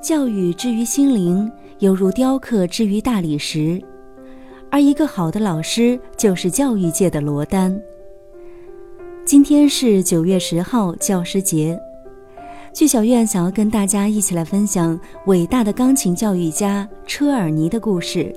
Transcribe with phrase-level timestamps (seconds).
[0.00, 3.82] 教育之于心灵，犹如雕刻之于大理石，
[4.70, 7.76] 而一个好的老师就是教育界的罗丹。
[9.24, 11.78] 今天是九月十号，教师节。
[12.72, 18.32] 剧小院想要跟大家一起来分享伟大的钢琴教育家车尔尼的故事。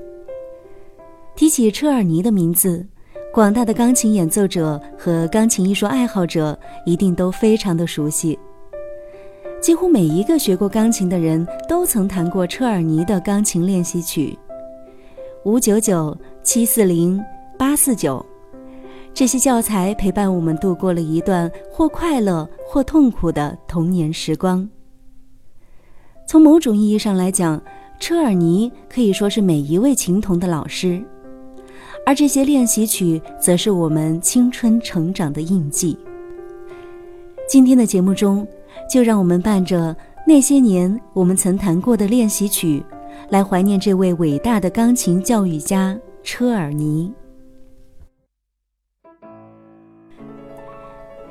[1.36, 2.84] 提起车尔尼的名字，
[3.32, 8.38] 广大的钢琴演奏者和钢琴艺术爱好者一定都非常的熟悉。
[9.60, 14.36] 几乎每一个学过钢琴的人都曾弹过车尔尼的钢琴练习曲，
[15.44, 17.22] 五九九、七四零、
[17.58, 18.24] 八四九。
[19.12, 24.66] 这些教材陪伴我们度过了一段或快乐或痛苦的童年时光。
[26.26, 27.60] 从某种意义上来讲，
[27.98, 31.04] 车尔尼可以说是每一位琴童的老师，
[32.06, 35.98] 而这些练习曲则是我们青春成长的印记。
[37.46, 38.46] 今天的节目中，
[38.88, 42.84] 就让我们伴着那些年我们曾弹过的练习曲，
[43.28, 47.12] 来怀念这位伟大的钢琴教育家车尔尼。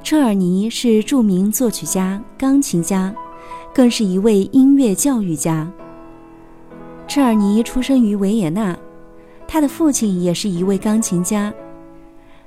[0.02, 3.14] 车尔尼是著名作曲家、钢琴家，
[3.74, 5.72] 更是一位音乐教育家。
[7.08, 8.76] 车尔尼出生于维也纳，
[9.48, 11.54] 他的父亲也是一位钢琴家。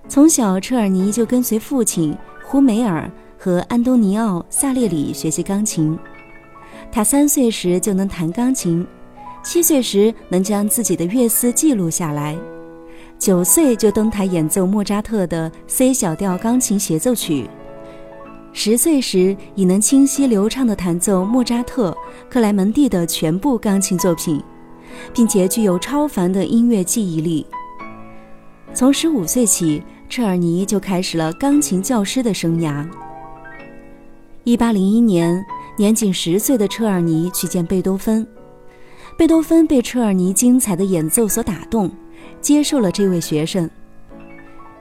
[0.08, 3.08] 从小，车尔尼就跟随父亲胡梅尔
[3.44, 5.98] 和安东尼奥·萨列里学习钢琴。
[6.92, 8.86] 他三岁时就能弹钢琴，
[9.42, 12.38] 七岁时能将自己的乐思记录下来。
[13.18, 17.50] 九岁就登台演奏莫扎特的 C 小调钢琴协奏曲，
[18.52, 21.92] 十岁时已能清晰流畅地弹奏莫扎特、
[22.30, 24.40] 克莱门蒂的全部钢琴作品，
[25.12, 27.44] 并且具有超凡的音乐记忆力。
[28.72, 32.88] 从十五岁起，彻尔尼就开始了钢琴教师的生涯。
[34.44, 35.44] 一八零一年，
[35.76, 38.26] 年仅十岁的车尔尼去见贝多芬，
[39.16, 41.90] 贝多芬被车尔尼精彩的演奏所打动。
[42.40, 43.70] 接受了这位学生。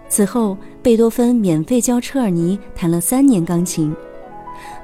[0.09, 3.95] 此后，贝多芬免费教车尔尼弹了三年钢琴，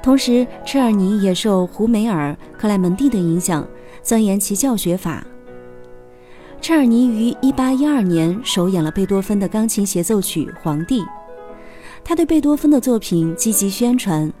[0.00, 3.66] 同时车尔尼也受胡梅尔、克莱门蒂的影响，
[4.00, 5.26] 钻研其教学法。
[6.60, 11.02] 车尔尼于1812年首演了贝多芬的钢琴协奏曲《皇帝》，
[12.08, 14.32] 他对贝多芬的作品积极宣传，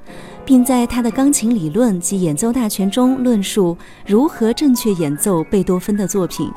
[0.42, 6.50] 并在他的钢琴理论及演奏大全中论述如何正确演奏贝多芬的作品。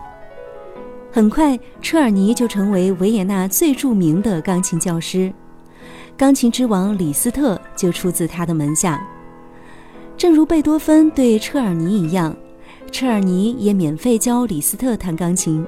[1.12, 5.34] 很快，车尔尼就成为维也纳最著名的钢琴教师，
[6.16, 9.06] 钢琴之王李斯特就出自他的门下。
[10.16, 12.34] 正如贝多芬对车尔尼一样，
[12.90, 15.68] 车尔尼也免费教李斯特弹钢琴。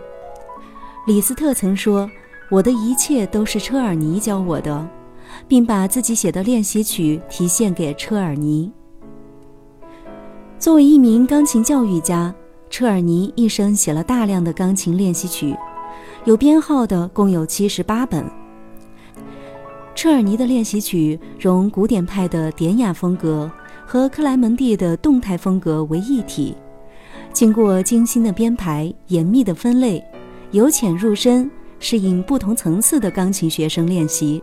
[1.05, 2.09] 李斯特曾说
[2.49, 4.87] ：“我的一切都是车尔尼教我的，
[5.47, 8.71] 并把自己写的练习曲提献给车尔尼。”
[10.59, 12.33] 作为一名钢琴教育家。
[12.69, 15.55] 车尔尼一生写了大量的钢琴练习曲，
[16.25, 18.25] 有编号的共有七十八本。
[19.93, 23.51] 车尔尼的练习曲融古典派的典雅风格
[23.85, 26.55] 和克莱门蒂的动态风格为一体，
[27.31, 30.03] 经过精心的编排、严密的分类，
[30.49, 34.41] 由浅入深，适应不同层次的钢琴学生练习。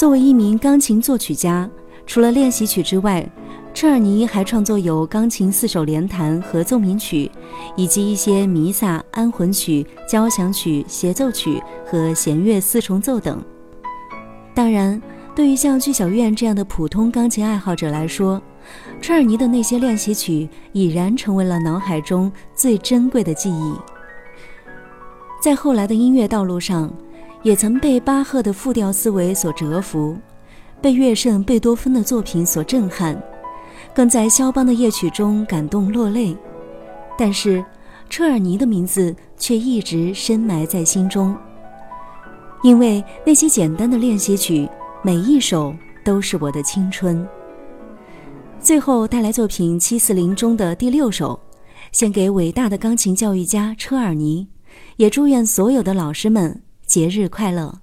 [0.00, 1.68] 作为一名钢琴作曲家，
[2.06, 3.22] 除了练习曲之外，
[3.74, 7.30] 车尔尼还创作有钢琴四手联弹和奏鸣曲，
[7.76, 13.44] 以及一些弥撒、安魂曲、交响曲、协奏曲和弦乐四重奏等。
[14.54, 14.98] 当然，
[15.36, 18.40] 对于像剧小院这样的普通钢琴爱好者来说，
[19.02, 23.74] 车尔尼的那些练习曲已然成为了脑海中最珍贵的记忆。
[25.42, 26.90] 在后来的音乐道路上，
[27.42, 30.16] 也曾被巴赫的复调思维所折服，
[30.80, 33.20] 被乐圣贝多芬的作品所震撼。
[33.94, 36.36] 更在肖邦的夜曲中感动落泪，
[37.18, 37.64] 但是
[38.08, 41.36] 车尔尼的名字却一直深埋在心中，
[42.62, 44.68] 因为那些简单的练习曲，
[45.02, 45.74] 每一首
[46.04, 47.26] 都是我的青春。
[48.60, 51.40] 最后带来作品七四零中的第六首，
[51.90, 54.46] 献给伟大的钢琴教育家车尔尼，
[54.96, 57.78] 也祝愿所有的老师们节日快乐。